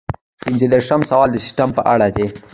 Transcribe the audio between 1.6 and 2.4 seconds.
په اړه دی.